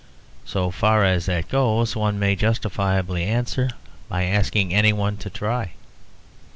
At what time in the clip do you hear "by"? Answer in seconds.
4.09-4.23